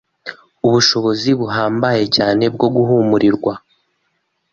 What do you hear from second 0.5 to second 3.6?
ubushobizi buhambaye cyane bwo guhumurirwa